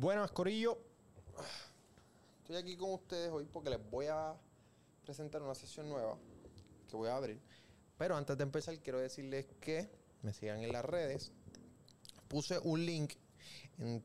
[0.00, 0.78] Buenas, Corillo.
[2.38, 4.34] Estoy aquí con ustedes hoy porque les voy a
[5.04, 6.16] presentar una sesión nueva
[6.88, 7.38] que voy a abrir.
[7.98, 9.90] Pero antes de empezar, quiero decirles que
[10.22, 11.32] me sigan en las redes.
[12.28, 13.12] Puse un link
[13.76, 14.02] en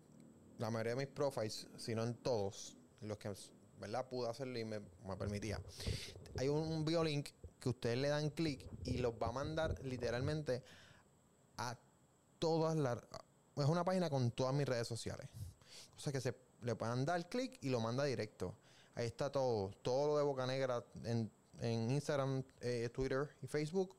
[0.58, 3.34] la mayoría de mis profiles, si no en todos, en los que
[3.80, 4.06] ¿verdad?
[4.10, 4.82] pude hacerlo y me,
[5.18, 5.62] permitía.
[6.38, 10.62] Hay un biolink que ustedes le dan clic y los va a mandar literalmente
[11.56, 11.80] a
[12.38, 12.98] todas las...
[13.56, 15.30] Es una página con todas mis redes sociales.
[15.96, 18.56] O sea que se le puedan dar clic y lo manda directo.
[18.96, 19.72] Ahí está todo.
[19.82, 21.32] Todo lo de Boca Negra en,
[21.92, 23.96] Instagram, eh, Twitter y Facebook.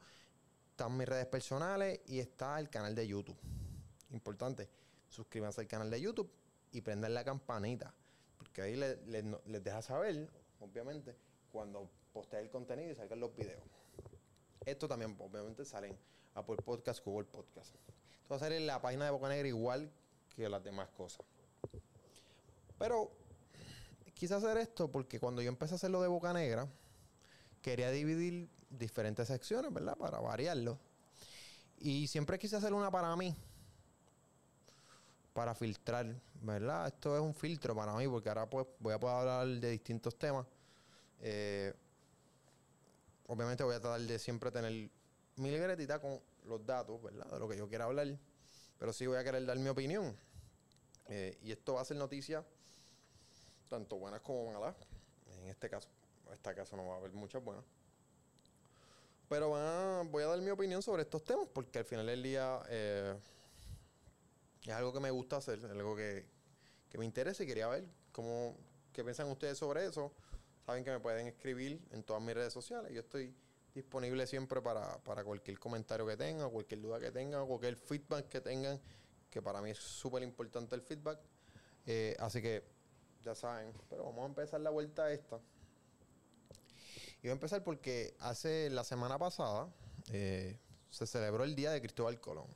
[0.71, 3.37] Están mis redes personales y está el canal de YouTube.
[4.11, 4.69] Importante.
[5.09, 6.31] Suscríbanse al canal de YouTube
[6.73, 7.95] y prendan la campanita.
[8.39, 10.29] Porque ahí les, deja saber,
[10.61, 11.17] obviamente,
[11.51, 13.63] cuando postee el contenido y salgan los videos.
[14.65, 15.97] Esto también, obviamente, salen
[16.35, 17.75] a por Podcast, Google Podcast.
[17.75, 19.91] Esto va a salir en la página de Boca Negra igual
[20.35, 21.25] que las demás cosas.
[22.79, 23.11] Pero
[24.15, 26.69] quise hacer esto porque cuando yo empecé a hacer lo de Boca Negra,
[27.63, 29.97] quería dividir diferentes secciones, ¿verdad?
[29.97, 30.79] Para variarlo.
[31.79, 33.35] Y siempre quise hacer una para mí.
[35.33, 36.07] Para filtrar,
[36.41, 36.87] ¿verdad?
[36.87, 40.19] Esto es un filtro para mí porque ahora pues voy a poder hablar de distintos
[40.19, 40.47] temas.
[41.21, 41.75] Eh,
[43.27, 44.91] obviamente voy a tratar de siempre tener
[45.37, 47.27] mi libretita con los datos, ¿verdad?
[47.31, 48.17] De lo que yo quiera hablar.
[48.79, 50.17] Pero sí voy a querer dar mi opinión.
[51.09, 52.45] Eh, y esto va a ser noticia
[53.69, 54.77] tanto buenas como malas.
[55.43, 55.89] En este caso,
[56.27, 57.65] en este caso no va a haber muchas buenas.
[59.29, 59.49] Pero
[60.11, 63.15] voy a dar mi opinión sobre estos temas porque al final del día eh,
[64.65, 66.25] es algo que me gusta hacer, es algo que,
[66.97, 68.57] me interesa y quería ver cómo,
[68.93, 70.13] qué piensan ustedes sobre eso.
[70.65, 72.91] Saben que me pueden escribir en todas mis redes sociales.
[72.93, 73.35] Yo estoy
[73.75, 78.81] disponible siempre para, cualquier comentario que tengan, cualquier duda que tengan, cualquier feedback que tengan,
[79.29, 81.19] que para mí es súper importante el feedback.
[81.85, 82.65] Eh, así que
[83.27, 83.73] ya saben.
[83.91, 85.41] Pero vamos a empezar la vuelta esta.
[87.19, 89.69] Y voy a empezar porque hace la semana pasada
[90.13, 90.57] eh,
[90.91, 92.47] se celebró el día de Cristóbal Colón.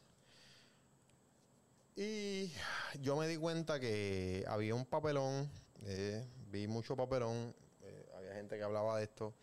[1.97, 2.53] Y
[3.01, 5.51] yo me di cuenta que había un papelón,
[5.83, 9.35] eh, vi mucho papelón, eh, había gente que hablaba de esto,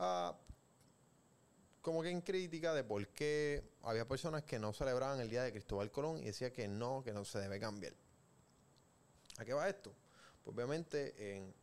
[0.00, 0.36] ah,
[1.80, 5.52] como que en crítica de por qué había personas que no celebraban el día de
[5.52, 7.94] Cristóbal Colón y decía que no, que no se debe cambiar.
[9.38, 9.94] ¿A qué va esto?
[10.46, 11.54] Obviamente en,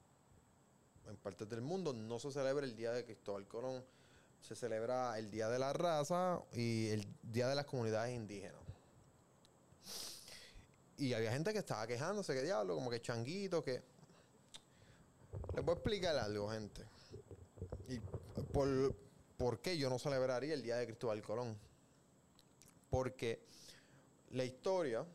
[1.07, 3.83] en partes del mundo no se celebra el Día de Cristóbal Colón,
[4.41, 8.61] se celebra el Día de la Raza y el Día de las Comunidades Indígenas.
[10.97, 13.81] Y había gente que estaba quejándose, que diablo, como que changuito, que...
[15.55, 16.83] Les voy a explicar algo, gente.
[17.87, 17.99] Y
[18.51, 18.93] por,
[19.37, 21.57] por qué yo no celebraría el Día de Cristóbal Colón.
[22.89, 23.41] Porque
[24.31, 25.05] la historia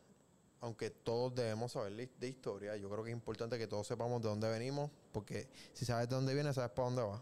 [0.61, 4.29] aunque todos debemos saber de historia, yo creo que es importante que todos sepamos de
[4.29, 7.21] dónde venimos, porque si sabes de dónde vienes, sabes para dónde vas.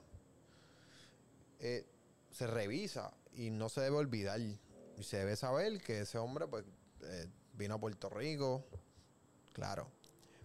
[1.60, 1.86] Eh,
[2.32, 4.40] se revisa y no se debe olvidar.
[4.40, 4.60] Y
[5.02, 6.64] se debe saber que ese hombre pues,
[7.04, 8.66] eh, vino a Puerto Rico,
[9.54, 9.88] claro.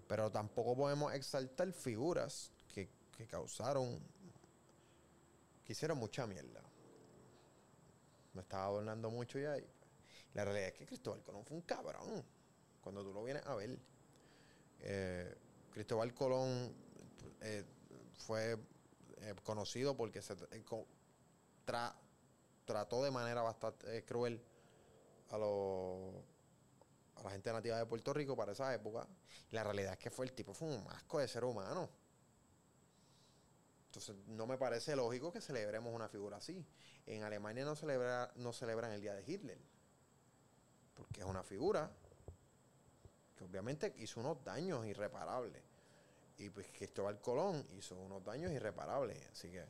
[0.06, 4.00] Pero tampoco podemos exaltar figuras que, que causaron,
[5.64, 6.62] que hicieron mucha mierda.
[8.32, 9.58] Me estaba adornando mucho ya.
[9.58, 9.66] Y
[10.34, 12.24] la realidad es que Cristóbal Colón fue un cabrón
[12.88, 13.78] cuando tú lo vienes a ver,
[14.80, 15.36] eh,
[15.72, 16.74] Cristóbal Colón
[17.42, 17.62] eh,
[18.16, 18.56] fue
[19.18, 20.34] eh, conocido porque se
[22.64, 24.42] trató de manera bastante cruel
[25.28, 29.06] a, a la gente nativa de Puerto Rico para esa época.
[29.50, 31.90] La realidad es que fue el tipo, fue un asco de ser humano.
[33.88, 36.64] Entonces, no me parece lógico que celebremos una figura así.
[37.04, 39.58] En Alemania no, celebra, no celebran el día de Hitler.
[40.94, 41.92] Porque es una figura
[43.38, 45.62] que obviamente hizo unos daños irreparables.
[46.38, 49.18] Y pues Cristóbal Colón hizo unos daños irreparables.
[49.32, 49.64] Así que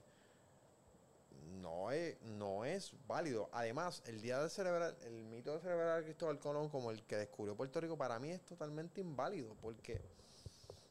[1.60, 3.48] no es, no es válido.
[3.52, 7.56] Además, el día de celebrar, el mito de celebrar Cristóbal Colón como el que descubrió
[7.56, 9.54] Puerto Rico, para mí es totalmente inválido.
[9.60, 10.00] Porque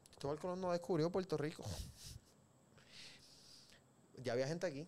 [0.09, 1.63] Cristóbal Colón no descubrió Puerto Rico.
[4.23, 4.87] ya había gente aquí.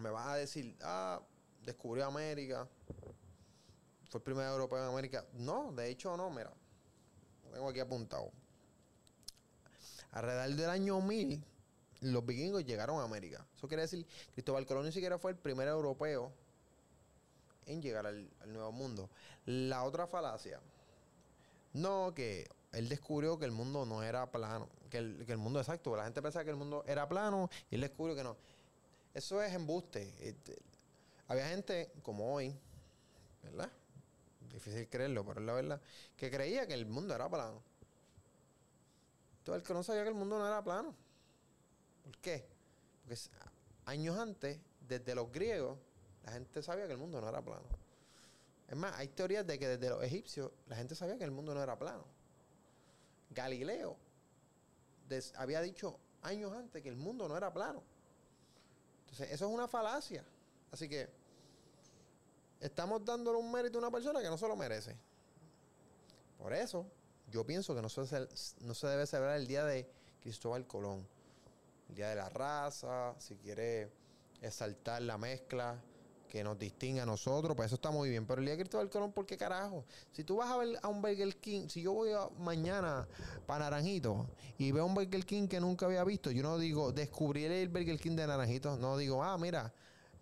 [0.00, 1.22] Me vas a decir, ah,
[1.64, 2.68] descubrió América
[4.08, 5.24] fue el primer europeo en América.
[5.34, 6.52] No, de hecho no, mira.
[7.44, 8.30] Lo tengo aquí apuntado.
[10.12, 11.44] Alrededor del año 1000,
[12.00, 13.44] los vikingos llegaron a América.
[13.56, 16.32] Eso quiere decir, Cristóbal Colón ni siquiera fue el primer europeo
[17.66, 19.10] en llegar al, Nuevo Mundo.
[19.44, 20.60] La otra falacia.
[21.72, 24.68] No, que él descubrió que el mundo no era plano.
[24.90, 25.94] Que el, que el mundo exacto.
[25.96, 28.36] La gente pensaba que el mundo era plano y él descubrió que no.
[29.12, 30.14] Eso es embuste.
[30.20, 30.58] Este,
[31.28, 32.56] había gente como hoy,
[33.42, 33.70] ¿verdad?
[34.56, 35.80] Difícil creerlo, pero es la verdad,
[36.16, 37.62] que creía que el mundo era plano.
[39.44, 40.94] Todo el que no sabía que el mundo no era plano.
[42.02, 42.46] ¿Por qué?
[43.02, 43.20] Porque
[43.84, 45.78] años antes, desde los griegos,
[46.24, 47.66] la gente sabía que el mundo no era plano.
[48.68, 51.54] Es más, hay teorías de que desde los egipcios la gente sabía que el mundo
[51.54, 52.04] no era plano.
[53.30, 53.96] Galileo
[55.36, 57.82] había dicho años antes que el mundo no era plano.
[59.00, 60.24] Entonces, eso es una falacia.
[60.72, 61.08] Así que
[62.60, 64.96] estamos dándole un mérito a una persona que no se lo merece.
[66.38, 66.86] Por eso,
[67.30, 68.00] yo pienso que no se,
[68.60, 69.88] no se debe celebrar el día de
[70.20, 71.06] Cristóbal Colón.
[71.88, 73.90] El día de la raza, si quiere
[74.42, 75.80] exaltar la mezcla
[76.28, 78.26] que nos distingue a nosotros, pues eso está muy bien.
[78.26, 79.84] Pero el día de Cristóbal Colón, ¿por qué carajo?
[80.12, 83.06] Si tú vas a ver a un Burger King, si yo voy mañana
[83.46, 84.26] para Naranjito
[84.58, 87.98] y veo un Burger King que nunca había visto, yo no digo descubrí el Burger
[87.98, 89.72] King de Naranjito, no digo, ah, mira,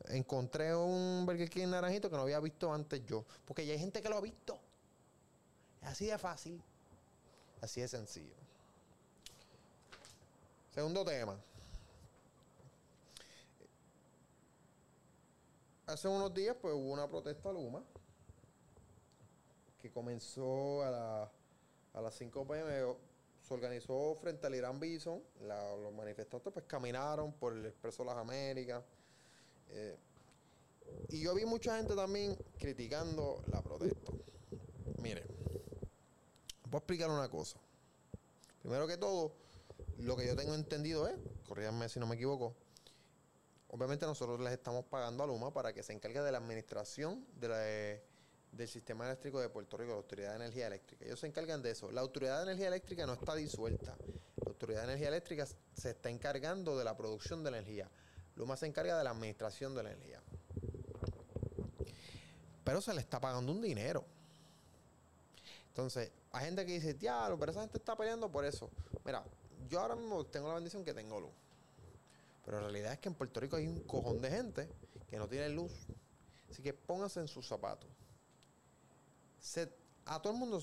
[0.09, 3.25] encontré un Burger King Naranjito que no había visto antes yo.
[3.45, 4.59] Porque ya hay gente que lo ha visto.
[5.83, 6.62] Es así de fácil.
[7.61, 8.35] Así de sencillo.
[10.75, 11.37] Segundo tema.
[15.87, 17.83] hace unos días pues hubo una protesta Luma
[19.81, 21.31] que comenzó a,
[21.93, 22.97] a las 5 pm
[23.43, 28.83] se organizó frente al Irán Bison los manifestantes pues caminaron por el Expreso las Américas
[29.75, 29.97] eh,
[31.09, 34.12] y yo vi mucha gente también criticando la protesta
[35.03, 35.25] mire
[36.65, 37.59] voy a explicar una cosa
[38.62, 39.32] primero que todo
[39.99, 41.17] lo que yo tengo entendido es
[41.47, 42.55] corríganme si no me equivoco
[43.75, 48.69] obviamente nosotros les estamos pagando a Luma para que se encargue de la administración del
[48.69, 51.05] sistema eléctrico de Puerto Rico, la Autoridad de Energía Eléctrica.
[51.05, 51.91] Ellos se encargan de eso.
[51.91, 53.97] La Autoridad de Energía Eléctrica no está disuelta.
[54.44, 57.91] La Autoridad de Energía Eléctrica se está encargando de la producción de energía.
[58.37, 60.21] Luma se encarga de la administración de la energía.
[62.65, 64.05] Pero se le está pagando un dinero.
[65.69, 68.71] Entonces, hay gente que dice, diablo, pero esa gente está peleando por eso.
[69.05, 69.25] Mira,
[69.69, 71.33] yo ahora mismo tengo la bendición que tengo luz.
[72.45, 74.69] Pero la realidad es que en Puerto Rico hay un cojón de gente
[75.09, 75.73] que no tiene luz.
[76.51, 77.89] Así que pónganse en sus zapatos.
[80.07, 80.63] a todo el mundo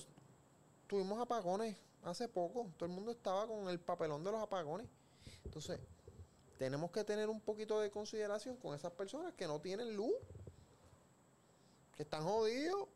[0.87, 2.69] tuvimos apagones hace poco.
[2.77, 4.87] Todo el mundo estaba con el papelón de los apagones.
[5.43, 5.79] Entonces,
[6.61, 10.13] tenemos que tener un poquito de consideración con esas personas que no tienen luz.
[11.95, 12.87] Que están jodidos.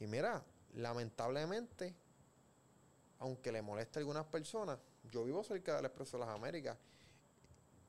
[0.00, 0.42] Y mira,
[0.72, 1.94] lamentablemente,
[3.18, 4.78] aunque le moleste a algunas personas,
[5.10, 6.78] yo vivo cerca del Expreso de las Américas.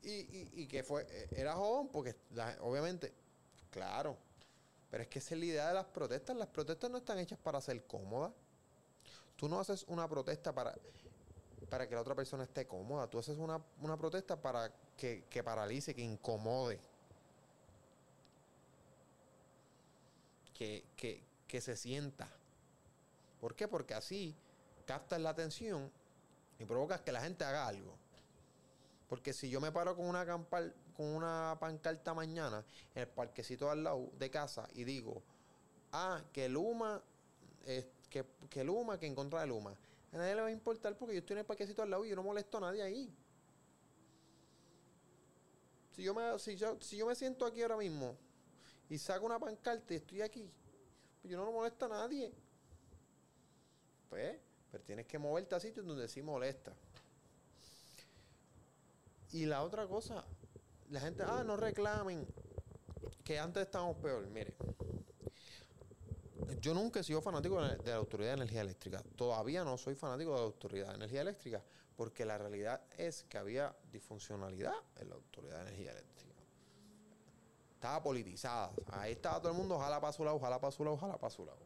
[0.04, 2.14] Y, que fue, eh, era joven porque
[2.60, 3.14] obviamente,
[3.72, 4.18] claro,
[4.92, 6.36] pero es que esa es la idea de las protestas.
[6.36, 8.34] Las protestas no están hechas para ser cómodas.
[9.38, 10.76] Tú no haces una protesta para,
[11.66, 13.10] para que la otra persona esté cómoda.
[13.10, 13.60] Tú haces una,
[13.98, 16.80] protesta para que, que paralice, que incomode.
[20.54, 22.30] Que, que, que se sienta.
[23.40, 23.68] ¿Por qué?
[23.68, 24.36] Porque así
[24.86, 25.92] captas la atención
[26.60, 27.96] y provocas que la gente haga algo.
[29.08, 32.64] Porque si yo me paro con una, campal, con una pancarta mañana
[32.94, 35.22] en el parquecito al lado de casa y digo,
[35.94, 37.02] ah, que Luma,
[38.10, 39.76] que, que Luma, que en contra de Luma.
[40.12, 42.10] A nadie le va a importar porque yo estoy en el parquecito al lado y
[42.10, 43.14] yo no molesto a nadie ahí.
[45.92, 48.16] Si yo me, si yo, si yo me siento aquí ahora mismo
[48.90, 50.50] y saco una pancarta y estoy aquí,
[51.22, 52.32] pues yo no molesto a nadie.
[54.10, 54.38] Pues,
[54.72, 56.74] pero tienes que moverte a sitios donde sí molesta.
[59.32, 60.24] Y la otra cosa,
[60.90, 62.26] la gente, ah, no reclamen,
[63.24, 64.26] que antes estábamos peor.
[64.28, 64.56] Mire,
[66.60, 69.04] yo nunca he sido fanático de la Autoridad de Energía Eléctrica.
[69.16, 71.64] Todavía no soy fanático de la Autoridad de Energía Eléctrica,
[71.96, 76.18] porque la realidad es que había disfuncionalidad en la Autoridad de Energía Eléctrica.
[77.74, 78.72] Estaba politizada.
[78.92, 81.30] Ahí estaba todo el mundo, ojalá para su lado, ojalá para su lado, ojalá para
[81.30, 81.60] su lado.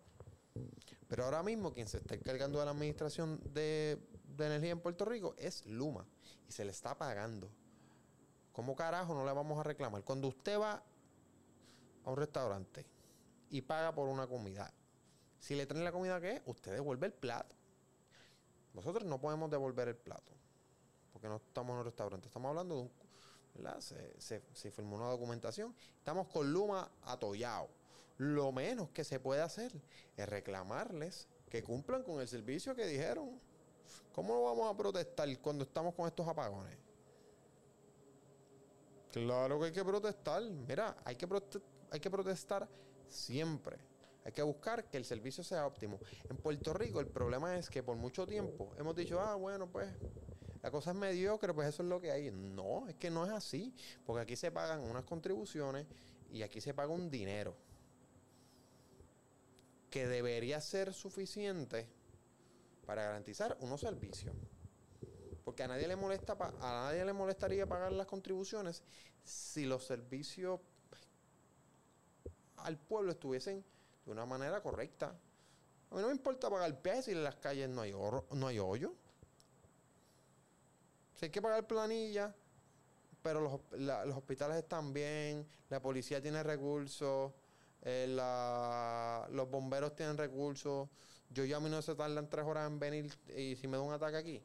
[1.07, 3.99] Pero ahora mismo quien se está encargando de la administración de,
[4.39, 6.05] energía en Puerto Rico es Luma
[6.47, 7.49] y se le está pagando.
[8.53, 10.03] ¿Cómo carajo no le vamos a reclamar?
[10.03, 10.81] Cuando usted va
[12.03, 12.85] a un restaurante
[13.49, 14.73] y paga por una comida,
[15.41, 17.53] si le traen la comida que es, usted devuelve el plato.
[18.73, 20.31] Nosotros no podemos devolver el plato
[21.11, 22.27] porque no estamos en un restaurante.
[22.27, 22.91] Estamos hablando de un.
[23.55, 23.81] ¿verdad?
[23.81, 25.75] Se, se, se firmó una documentación.
[25.97, 27.67] Estamos con Luma atollado
[28.21, 29.71] lo menos que se puede hacer
[30.15, 33.41] es reclamarles que cumplan con el servicio que dijeron.
[34.13, 36.77] ¿Cómo vamos a protestar cuando estamos con estos apagones?
[39.11, 40.43] Claro que hay que protestar.
[40.43, 41.27] Mira, hay que,
[41.89, 42.69] hay que protestar
[43.09, 43.79] siempre.
[44.23, 45.99] Hay que buscar que el servicio sea óptimo.
[46.29, 49.89] En Puerto Rico el problema es que por mucho tiempo hemos dicho, ah, bueno, pues
[50.61, 52.29] la cosa es mediocre, pues eso es lo que hay.
[52.31, 53.73] No, es que no es así.
[54.05, 55.87] Porque aquí se pagan unas contribuciones
[56.31, 57.55] y aquí se paga un dinero
[59.89, 61.87] que debería ser suficiente
[62.85, 64.35] para garantizar unos servicios.
[65.43, 68.83] Porque a nadie le molesta a nadie le molestaría pagar las contribuciones
[69.23, 70.59] si los servicios
[72.57, 73.65] al pueblo estuviesen
[74.05, 75.15] de una manera correcta.
[75.89, 78.47] A mí no me importa pagar peaje si en las calles no hay, oro, no
[78.47, 78.93] hay hoyo.
[81.15, 82.33] Si hay que pagar planilla,
[83.21, 87.33] pero los, los hospitales están bien, la policía tiene recursos,
[87.81, 88.07] eh,
[89.29, 90.89] los bomberos tienen recursos.
[91.29, 93.83] Yo ya a mí no se tardan tres horas en venir y si me da
[93.83, 94.43] un ataque aquí.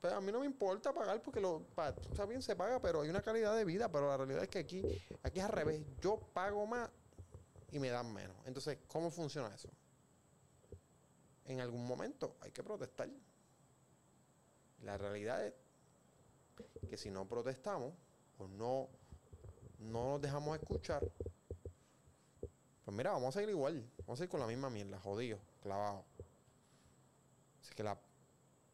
[0.00, 1.66] Pero a mí no me importa pagar porque lo,
[2.10, 3.90] está bien se paga, pero hay una calidad de vida.
[3.90, 4.82] Pero la realidad es que aquí,
[5.22, 5.82] aquí es al revés.
[6.00, 6.88] Yo pago más
[7.72, 8.36] y me dan menos.
[8.46, 9.70] Entonces, ¿cómo funciona eso?
[11.44, 13.08] En algún momento hay que protestar.
[14.82, 15.54] La realidad es
[16.88, 17.94] que si no protestamos
[18.38, 18.88] o no,
[19.78, 21.10] no nos dejamos escuchar,
[22.84, 23.88] pues mira, vamos a seguir igual.
[23.98, 26.04] Vamos a seguir con la misma mierda, jodido, clavado.
[27.60, 27.98] Así que la,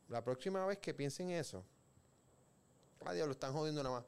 [0.09, 1.65] la próxima vez que piensen eso,
[3.05, 4.05] adiós, lo están jodiendo nada más.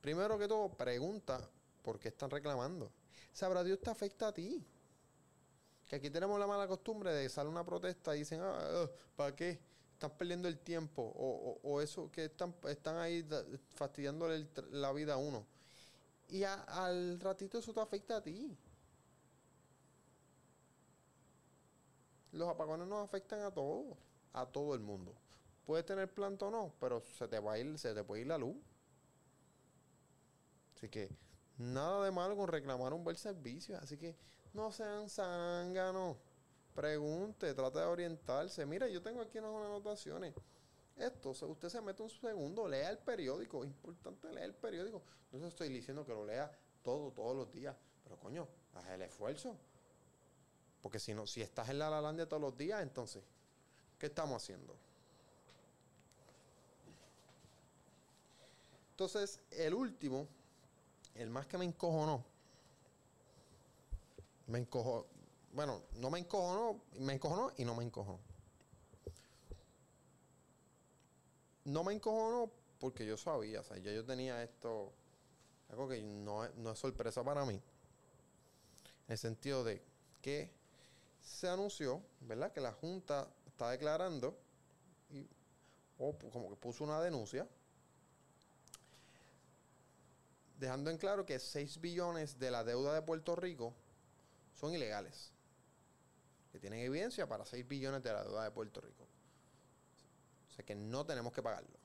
[0.00, 1.40] Primero que todo, pregunta
[1.82, 2.90] por qué están reclamando.
[3.36, 4.64] Sabrá Dios te afecta a ti.
[5.84, 9.36] Que aquí tenemos la mala costumbre de salir una protesta y dicen, ah, ah, ¿para
[9.36, 9.60] qué?
[9.92, 11.02] Están perdiendo el tiempo.
[11.62, 12.54] O, eso que están,
[12.96, 13.28] ahí
[13.74, 15.46] fastidiándole la vida a uno.
[16.28, 18.56] Y al ratito eso te afecta a ti.
[22.32, 23.98] Los apagones nos afectan a todos,
[24.32, 25.14] a todo el mundo.
[25.66, 28.28] Puedes tener planta o no, pero se te va a ir, se te puede ir
[28.28, 28.56] la luz.
[30.74, 31.25] Así que
[31.58, 33.78] nada de malo con reclamar un buen servicio.
[33.78, 34.16] Así que
[34.52, 36.16] no sean zánganos.
[36.74, 38.66] Pregunte, trate de orientarse.
[38.66, 40.34] Mira, yo tengo aquí unas anotaciones.
[40.96, 43.64] Esto, usted se mete un segundo, lea el periódico.
[43.64, 45.02] Es importante leer el periódico.
[45.32, 46.50] No estoy diciendo que lo lea
[46.82, 47.76] todo, todos los días.
[48.02, 49.56] Pero coño, haz el esfuerzo.
[50.80, 53.22] Porque si no, si estás en la Lalandia todos los días, entonces,
[53.98, 54.76] ¿qué estamos haciendo?
[58.90, 60.28] Entonces, el último,
[61.18, 62.24] el más que me encojonó,
[64.46, 65.06] me encojo,
[65.52, 68.20] bueno, no me encojonó, me encojonó y no me encojonó.
[71.64, 74.92] No me encojonó porque yo sabía, o sea, ya yo tenía esto,
[75.70, 77.62] algo que no, no es sorpresa para mí, en
[79.12, 79.82] el sentido de
[80.22, 80.50] que
[81.20, 82.52] se anunció, ¿verdad?
[82.52, 84.38] Que la Junta está declarando,
[85.10, 85.26] y,
[85.98, 87.48] o como que puso una denuncia,
[90.58, 93.74] dejando en claro que 6 billones de la deuda de Puerto Rico
[94.54, 95.32] son ilegales.
[96.52, 99.06] Que tienen evidencia para 6 billones de la deuda de Puerto Rico.
[100.48, 101.78] O sea que no tenemos que pagarlo.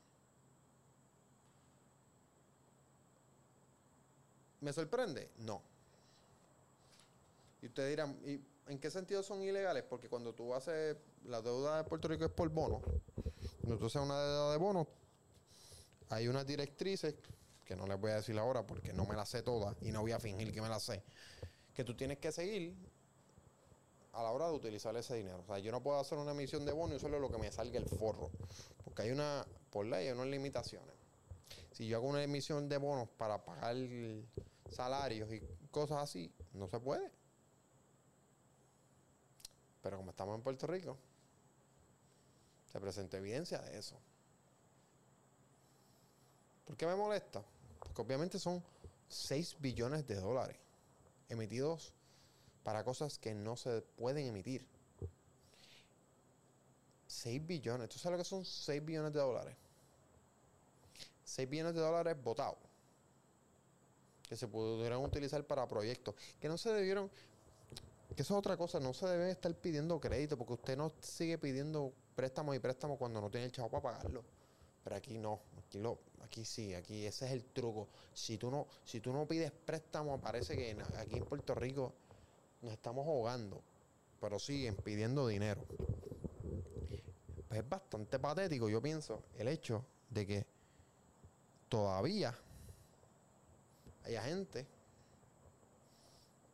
[4.60, 5.30] ¿Me sorprende?
[5.38, 5.62] No.
[7.60, 9.82] Y ustedes dirán, ¿y ¿En qué sentido son ilegales?
[9.82, 12.80] Porque cuando tú haces la deuda de Puerto Rico es por bono.
[13.60, 14.88] Cuando tú haces una deuda de bono,
[16.08, 17.14] hay unas directrices
[17.72, 20.02] que no les voy a decir ahora porque no me las sé todas y no
[20.02, 21.02] voy a fingir que me las sé,
[21.72, 22.76] que tú tienes que seguir
[24.12, 25.40] a la hora de utilizar ese dinero.
[25.40, 27.50] O sea, yo no puedo hacer una emisión de bono y solo lo que me
[27.50, 28.30] salga el forro,
[28.84, 30.94] porque hay una, por ley, hay unas limitaciones.
[31.70, 33.74] Si yo hago una emisión de bonos para pagar
[34.70, 37.10] salarios y cosas así, no se puede.
[39.80, 40.98] Pero como estamos en Puerto Rico,
[42.70, 43.98] se presenta evidencia de eso.
[46.66, 47.42] ¿Por qué me molesta?
[47.84, 48.62] Porque obviamente son
[49.08, 50.56] 6 billones de dólares
[51.28, 51.92] emitidos
[52.62, 54.66] para cosas que no se pueden emitir.
[57.06, 57.88] 6 billones.
[57.88, 59.56] ¿Tú sabes lo que son 6 billones de dólares?
[61.24, 62.58] 6 billones de dólares votados.
[64.28, 66.14] Que se pudieron utilizar para proyectos.
[66.40, 67.10] Que no se debieron.
[68.16, 71.38] Que eso es otra cosa, no se debe estar pidiendo crédito porque usted no sigue
[71.38, 74.22] pidiendo préstamos y préstamos cuando no tiene el chavo para pagarlo.
[74.84, 77.88] Pero aquí no, aquí lo, aquí sí, aquí ese es el truco.
[78.14, 81.92] Si tú no, si tú no pides préstamo, parece que aquí en Puerto Rico
[82.62, 83.60] nos estamos ahogando,
[84.20, 85.62] pero siguen pidiendo dinero.
[87.48, 90.46] Pues es bastante patético, yo pienso, el hecho de que
[91.68, 92.34] todavía
[94.04, 94.66] haya gente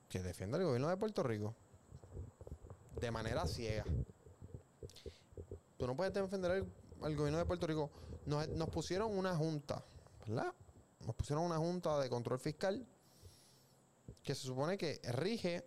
[0.09, 1.55] que defiende al gobierno de Puerto Rico
[3.01, 3.85] de manera ciega.
[5.77, 6.65] Tú no puedes defender
[7.03, 7.91] al, gobierno de Puerto Rico.
[8.27, 9.85] Nos, nos, pusieron una junta,
[10.27, 10.53] ¿verdad?
[11.07, 12.87] Nos pusieron una junta de control fiscal
[14.23, 15.65] que se supone que rige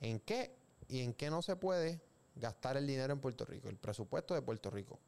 [0.00, 0.56] en qué
[0.88, 2.00] y en qué no se puede
[2.36, 4.98] gastar el dinero en Puerto Rico, el presupuesto de Puerto Rico.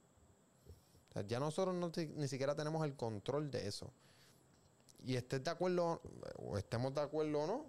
[1.26, 1.74] ya nosotros
[2.16, 3.92] ni siquiera tenemos el control de eso.
[5.04, 6.00] Y estés de acuerdo,
[6.36, 7.66] o estemos de acuerdo o no,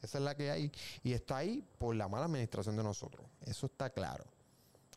[0.00, 0.72] esa es la que hay.
[1.02, 3.26] Y está ahí por la mala administración de nosotros.
[3.42, 4.24] Eso está claro.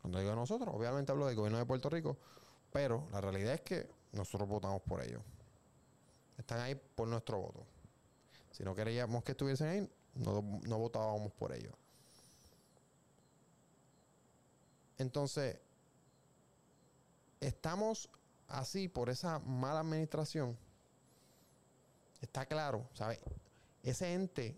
[0.00, 2.16] Cuando digo nosotros, obviamente hablo del gobierno de Puerto Rico,
[2.72, 5.22] pero la realidad es que nosotros votamos por ellos.
[6.38, 7.64] Están ahí por nuestro voto.
[8.52, 11.74] Si no queríamos que estuviesen ahí, no, no votábamos por ellos.
[14.98, 15.58] Entonces,
[17.40, 18.08] estamos
[18.48, 20.56] así por esa mala administración.
[22.20, 23.20] Está claro, ¿sabes?
[23.82, 24.56] Ese ente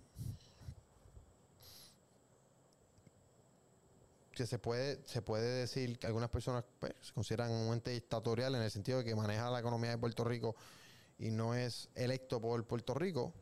[4.38, 8.54] que se puede, se puede decir que algunas personas pues, se consideran un ente dictatorial
[8.54, 10.54] en el sentido de que maneja la economía de Puerto Rico
[11.18, 13.34] y no es electo por Puerto Rico.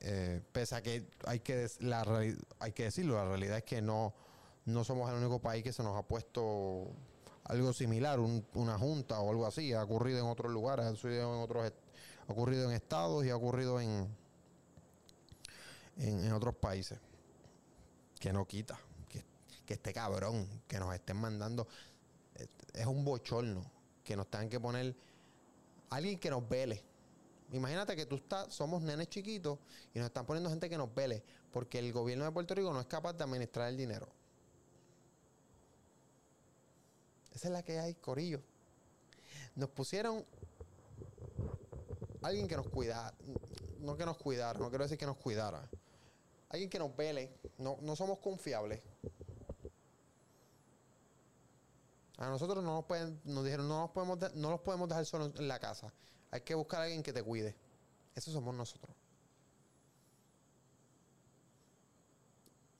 [0.00, 2.02] Eh, pese a que hay que, la,
[2.58, 4.14] hay que decirlo, la realidad es que no,
[4.64, 6.90] no somos el único país que se nos ha puesto
[7.44, 9.74] algo similar, una junta o algo así.
[9.74, 11.72] Ha ocurrido en otros lugares, ha ocurrido en otros,
[12.26, 14.08] ha ocurrido en estados y ha ocurrido en,
[15.98, 16.98] en, otros países.
[18.18, 18.78] Que no quita,
[19.68, 21.68] que, este cabrón, que nos estén mandando,
[22.72, 23.70] es un bochorno,
[24.02, 24.96] que nos tengan que poner
[25.90, 26.82] alguien que nos vele.
[27.52, 29.58] Imagínate que tú estás, somos nenes chiquitos
[29.92, 31.22] y nos están poniendo gente que nos vele,
[31.52, 34.08] porque el gobierno de Puerto Rico no es capaz de administrar el dinero.
[37.34, 38.40] Esa es la que hay, Corillo.
[39.54, 40.24] Nos pusieron
[42.22, 43.14] alguien que nos cuidara,
[43.80, 45.68] no que nos cuidara, no quiero decir que nos cuidara.
[46.48, 48.80] Alguien que nos vele, no, no somos confiables.
[52.18, 55.32] A nosotros no nos pueden, nos dijeron, no nos podemos, no los podemos dejar solos
[55.36, 55.92] en la casa.
[56.32, 57.56] Hay que buscar a alguien que te cuide.
[58.14, 58.94] Eso somos nosotros.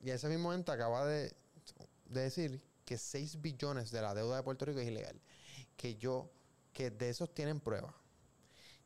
[0.00, 1.33] Y ese mismo ente acaba de,
[2.07, 5.21] de decir que 6 billones de la deuda de Puerto Rico es ilegal.
[5.76, 6.30] Que yo,
[6.73, 7.95] que de esos tienen pruebas.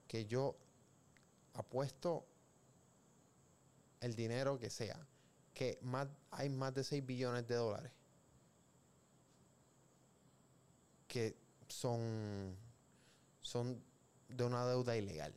[0.07, 0.55] Que yo
[1.55, 2.27] apuesto
[4.01, 4.99] el dinero que sea.
[5.55, 7.93] Que más, hay más de 6 billones de dólares.
[11.13, 11.37] Que
[11.69, 12.57] son,
[13.43, 13.83] son
[14.31, 15.35] de una deuda ilegal.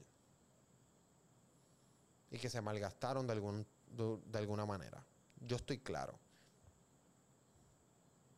[2.32, 5.06] Y que se malgastaron de, algún, de alguna manera.
[5.42, 6.18] Yo estoy claro.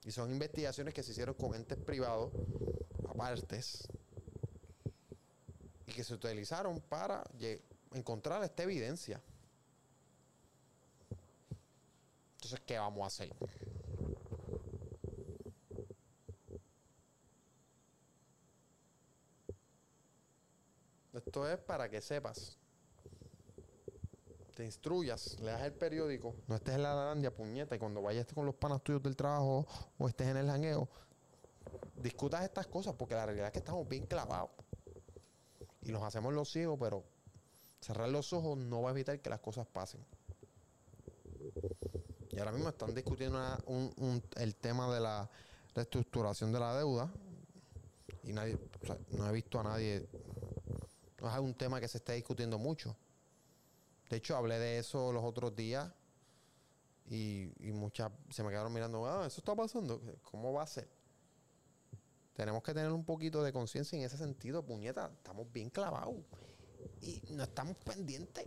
[0.04, 2.32] Y son investigaciones que se hicieron con entes privados,
[3.08, 3.88] apartes,
[5.86, 7.24] y que se utilizaron para
[7.94, 9.22] encontrar esta evidencia.
[12.36, 13.36] Entonces, ¿qué vamos a hacer?
[21.38, 22.58] Esto es para que sepas
[24.56, 28.44] te instruyas, leas el periódico, no estés en la larandia, puñeta, y cuando vayas con
[28.44, 29.68] los panas tuyos del trabajo
[30.00, 30.90] o estés en el jangueo,
[31.96, 34.50] discutas estas cosas, porque la realidad es que estamos bien clavados.
[35.84, 37.04] Y nos hacemos los ciegos, pero
[37.82, 40.04] cerrar los ojos no va a evitar que las cosas pasen.
[42.32, 43.40] Y ahora mismo están discutiendo
[44.38, 45.30] el tema de la
[45.76, 47.14] reestructuración de la deuda.
[48.24, 48.58] Y nadie,
[49.12, 50.10] no he visto a nadie.
[51.20, 52.96] No es un tema que se esté discutiendo mucho.
[54.10, 55.92] De hecho, hablé de eso los otros días
[57.10, 60.02] y, muchas se me quedaron mirando, ah, eso está pasando.
[60.24, 60.88] ¿Cómo va a ser?
[62.36, 65.12] Tenemos que tener un poquito de conciencia en ese sentido, puñeta.
[65.18, 66.16] Estamos bien clavados
[67.02, 68.46] y no estamos pendientes.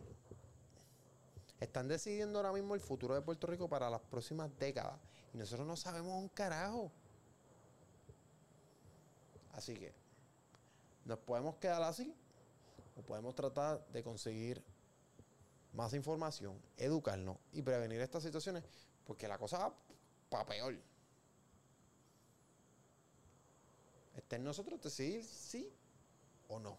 [1.59, 4.99] Están decidiendo ahora mismo el futuro de Puerto Rico para las próximas décadas
[5.35, 6.91] y nosotros no sabemos un carajo.
[9.53, 9.93] Así que
[11.05, 12.15] nos podemos quedar así
[13.03, 14.63] podemos tratar de conseguir
[15.73, 18.65] más información, educarnos y prevenir estas situaciones,
[19.05, 19.75] porque la cosa va
[20.29, 20.77] para peor.
[24.17, 25.73] Está en nosotros decidir sí
[26.49, 26.77] o no.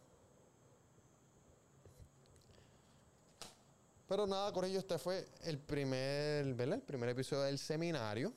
[4.08, 6.76] Pero nada, con ello este fue el primer, ¿verdad?
[6.76, 8.34] El primer episodio del seminario.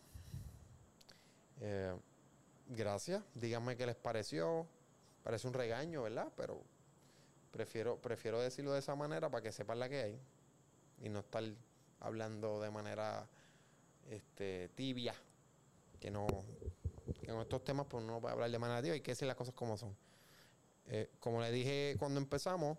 [1.60, 1.96] Eh,
[2.68, 3.24] gracias.
[3.34, 4.68] Díganme qué les pareció.
[5.24, 6.32] Parece un regaño, ¿verdad?
[6.36, 6.62] Pero
[7.54, 10.20] prefiero, prefiero decirlo de esa manera para que sepan la que hay
[10.98, 11.44] y no estar
[12.00, 13.28] hablando de manera
[14.10, 15.14] este, tibia,
[16.00, 16.26] que no
[17.22, 19.36] que en estos temas pues no puede hablar de manera tibia, hay que decir las
[19.36, 19.96] cosas como son.
[20.86, 22.76] Eh, como le dije cuando empezamos,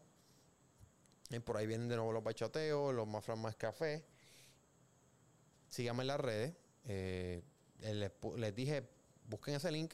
[1.29, 4.03] eh, por ahí vienen de nuevo los bachoteos, los más más café.
[5.69, 6.53] Síganme en las redes.
[6.83, 7.41] Eh,
[7.79, 8.89] les, les, dije,
[9.29, 9.93] busquen ese link.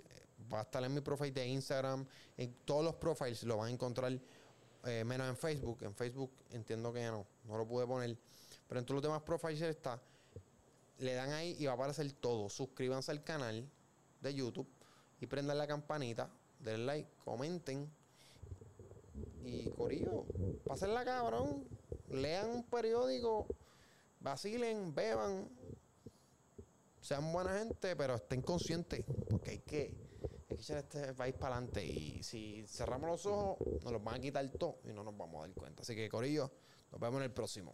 [0.52, 2.08] Va a estar en mi profile de Instagram.
[2.36, 4.20] En todos los profiles lo van a encontrar
[4.86, 5.84] eh, menos en Facebook.
[5.84, 8.18] En Facebook entiendo que no, no lo pude poner.
[8.68, 10.02] Pero en todos los demás profiles está.
[11.00, 12.50] Le dan ahí y va a aparecer todo.
[12.50, 13.68] Suscríbanse al canal
[14.22, 14.68] de YouTube
[15.20, 16.30] y prendan la campanita.
[16.60, 17.90] Den like, comenten.
[19.44, 20.26] Y Corillo,
[20.66, 21.66] la cabrón.
[22.10, 23.48] Lean un periódico,
[24.20, 25.48] vacilen, beban.
[27.02, 29.94] sean buena gente, pero estén conscientes, porque hay que,
[30.52, 31.86] hay este país para adelante.
[31.86, 35.44] Y si cerramos los ojos, nos los van a quitar todo y no nos vamos
[35.44, 35.82] a dar cuenta.
[35.82, 36.52] Así que, Corillo,
[36.92, 37.74] nos vemos en el próximo.